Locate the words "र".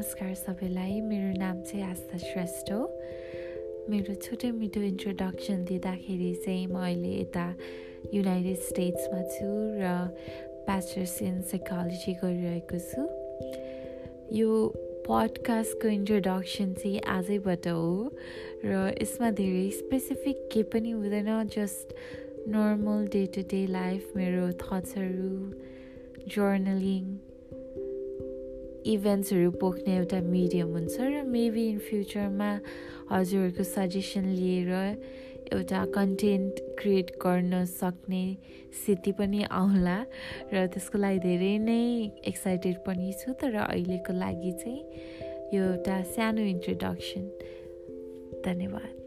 9.76-9.84, 18.64-18.96, 31.00-31.22, 40.54-40.66